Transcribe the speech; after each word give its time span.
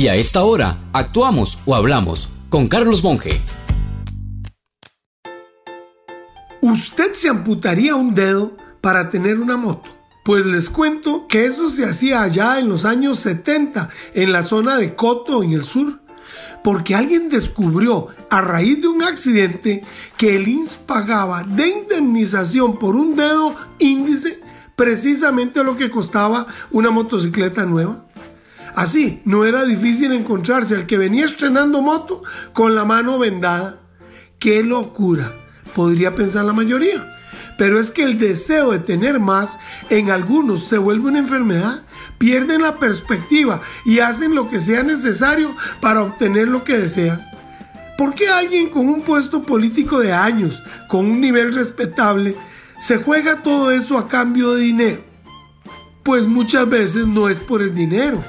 Y 0.00 0.08
a 0.08 0.14
esta 0.14 0.44
hora, 0.44 0.78
actuamos 0.94 1.58
o 1.66 1.74
hablamos 1.74 2.30
con 2.48 2.68
Carlos 2.68 3.04
Monge. 3.04 3.38
¿Usted 6.62 7.12
se 7.12 7.28
amputaría 7.28 7.96
un 7.96 8.14
dedo 8.14 8.56
para 8.80 9.10
tener 9.10 9.38
una 9.38 9.58
moto? 9.58 9.90
Pues 10.24 10.46
les 10.46 10.70
cuento 10.70 11.28
que 11.28 11.44
eso 11.44 11.68
se 11.68 11.84
hacía 11.84 12.22
allá 12.22 12.58
en 12.58 12.70
los 12.70 12.86
años 12.86 13.18
70 13.18 13.90
en 14.14 14.32
la 14.32 14.42
zona 14.42 14.78
de 14.78 14.94
Coto 14.94 15.42
en 15.42 15.52
el 15.52 15.64
sur, 15.64 16.00
porque 16.64 16.94
alguien 16.94 17.28
descubrió 17.28 18.08
a 18.30 18.40
raíz 18.40 18.80
de 18.80 18.88
un 18.88 19.02
accidente 19.02 19.84
que 20.16 20.36
el 20.36 20.48
INS 20.48 20.78
pagaba 20.78 21.42
de 21.42 21.68
indemnización 21.68 22.78
por 22.78 22.96
un 22.96 23.14
dedo 23.14 23.54
índice 23.78 24.40
precisamente 24.80 25.62
lo 25.62 25.76
que 25.76 25.90
costaba 25.90 26.46
una 26.70 26.90
motocicleta 26.90 27.66
nueva. 27.66 28.06
Así, 28.74 29.20
no 29.24 29.44
era 29.44 29.64
difícil 29.64 30.12
encontrarse 30.12 30.74
al 30.74 30.86
que 30.86 30.98
venía 30.98 31.24
estrenando 31.24 31.82
moto 31.82 32.22
con 32.52 32.74
la 32.74 32.84
mano 32.84 33.18
vendada. 33.18 33.80
¡Qué 34.38 34.62
locura! 34.62 35.32
Podría 35.74 36.14
pensar 36.14 36.44
la 36.44 36.52
mayoría. 36.52 37.16
Pero 37.58 37.78
es 37.78 37.90
que 37.90 38.04
el 38.04 38.18
deseo 38.18 38.70
de 38.70 38.78
tener 38.78 39.20
más 39.20 39.58
en 39.90 40.10
algunos 40.10 40.64
se 40.64 40.78
vuelve 40.78 41.08
una 41.08 41.18
enfermedad. 41.18 41.82
Pierden 42.18 42.62
la 42.62 42.78
perspectiva 42.78 43.60
y 43.84 43.98
hacen 43.98 44.34
lo 44.34 44.48
que 44.48 44.60
sea 44.60 44.82
necesario 44.82 45.54
para 45.80 46.02
obtener 46.02 46.48
lo 46.48 46.64
que 46.64 46.78
desean. 46.78 47.20
¿Por 47.98 48.14
qué 48.14 48.28
alguien 48.28 48.70
con 48.70 48.88
un 48.88 49.02
puesto 49.02 49.42
político 49.42 49.98
de 49.98 50.14
años, 50.14 50.62
con 50.88 51.04
un 51.04 51.20
nivel 51.20 51.52
respetable, 51.54 52.34
se 52.80 52.96
juega 52.96 53.42
todo 53.42 53.70
eso 53.72 53.98
a 53.98 54.08
cambio 54.08 54.54
de 54.54 54.62
dinero? 54.62 55.04
Pues 56.02 56.26
muchas 56.26 56.66
veces 56.66 57.06
no 57.06 57.28
es 57.28 57.40
por 57.40 57.60
el 57.60 57.74
dinero, 57.74 58.24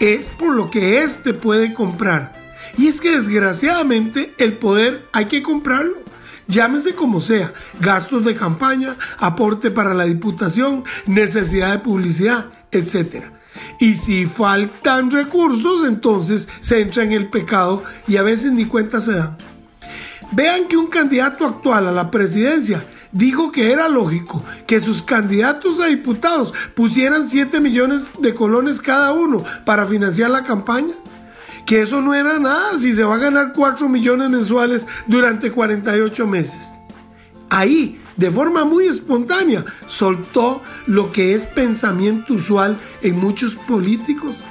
es 0.00 0.28
por 0.28 0.54
lo 0.54 0.70
que 0.70 1.02
éste 1.02 1.34
puede 1.34 1.74
comprar. 1.74 2.42
Y 2.76 2.88
es 2.88 3.00
que 3.00 3.10
desgraciadamente 3.10 4.34
el 4.38 4.54
poder 4.54 5.08
hay 5.12 5.26
que 5.26 5.42
comprarlo 5.42 6.04
llámese 6.46 6.94
como 6.94 7.20
sea, 7.20 7.52
gastos 7.80 8.24
de 8.24 8.34
campaña, 8.34 8.96
aporte 9.18 9.70
para 9.70 9.94
la 9.94 10.04
diputación, 10.04 10.84
necesidad 11.06 11.72
de 11.72 11.78
publicidad, 11.78 12.46
etc. 12.70 13.24
Y 13.80 13.94
si 13.94 14.26
faltan 14.26 15.10
recursos, 15.10 15.86
entonces 15.86 16.48
se 16.60 16.80
entra 16.80 17.02
en 17.04 17.12
el 17.12 17.28
pecado 17.28 17.84
y 18.06 18.16
a 18.16 18.22
veces 18.22 18.52
ni 18.52 18.66
cuenta 18.66 19.00
se 19.00 19.12
dan. 19.12 19.36
Vean 20.32 20.66
que 20.68 20.76
un 20.76 20.88
candidato 20.88 21.46
actual 21.46 21.86
a 21.86 21.92
la 21.92 22.10
presidencia 22.10 22.84
dijo 23.14 23.50
que 23.50 23.72
era 23.72 23.88
lógico 23.88 24.44
que 24.66 24.80
sus 24.80 25.02
candidatos 25.02 25.80
a 25.80 25.86
diputados 25.86 26.52
pusieran 26.74 27.26
7 27.26 27.60
millones 27.60 28.10
de 28.18 28.34
colones 28.34 28.80
cada 28.80 29.12
uno 29.12 29.42
para 29.64 29.86
financiar 29.86 30.30
la 30.30 30.44
campaña 30.44 30.92
que 31.64 31.80
eso 31.80 32.02
no 32.02 32.14
era 32.14 32.38
nada 32.38 32.78
si 32.78 32.92
se 32.94 33.04
va 33.04 33.14
a 33.14 33.18
ganar 33.18 33.52
4 33.54 33.88
millones 33.88 34.30
mensuales 34.30 34.86
durante 35.06 35.50
48 35.50 36.26
meses. 36.26 36.78
Ahí, 37.48 38.00
de 38.16 38.30
forma 38.30 38.64
muy 38.64 38.86
espontánea, 38.86 39.64
soltó 39.86 40.62
lo 40.86 41.12
que 41.12 41.34
es 41.34 41.46
pensamiento 41.46 42.34
usual 42.34 42.78
en 43.02 43.18
muchos 43.18 43.54
políticos. 43.54 44.44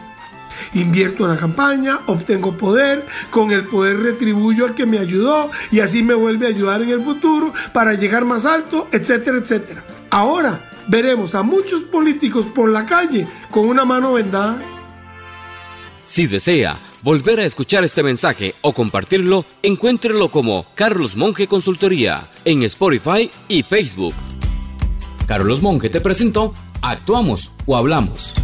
Invierto 0.74 1.24
en 1.26 1.32
la 1.32 1.38
campaña, 1.38 2.00
obtengo 2.08 2.58
poder, 2.58 3.06
con 3.30 3.52
el 3.52 3.66
poder 3.66 4.00
retribuyo 4.00 4.66
al 4.66 4.76
que 4.76 4.86
me 4.86 4.98
ayudó 4.98 5.52
y 5.72 5.82
así 5.82 6.02
me 6.04 6.14
vuelve 6.14 6.48
a 6.48 6.50
ayudar 6.50 6.82
en 6.82 6.90
el 6.90 7.02
futuro 7.02 7.54
para 7.74 7.94
llegar 7.94 8.26
más 8.26 8.46
alto, 8.46 8.88
etcétera, 8.92 9.38
etcétera. 9.38 9.84
Ahora 10.10 10.70
veremos 10.88 11.36
a 11.36 11.44
muchos 11.44 11.82
políticos 11.84 12.46
por 12.54 12.70
la 12.70 12.86
calle 12.86 13.28
con 13.52 13.68
una 13.68 13.86
mano 13.86 14.14
vendada. 14.14 14.62
Si 16.04 16.28
desea 16.28 16.78
volver 17.02 17.40
a 17.40 17.46
escuchar 17.46 17.84
este 17.84 18.04
mensaje 18.04 18.56
o 18.62 18.74
compartirlo, 18.74 19.46
encuéntrelo 19.62 20.30
como 20.32 20.66
Carlos 20.76 21.16
Monge 21.16 21.48
Consultoría 21.48 22.30
en 22.46 22.64
Spotify 22.64 23.30
y 23.48 23.64
Facebook. 23.64 24.14
Carlos 25.28 25.62
Monge 25.62 25.90
te 25.90 26.02
presentó 26.02 26.54
Actuamos 26.82 27.52
o 27.66 27.78
Hablamos. 27.78 28.43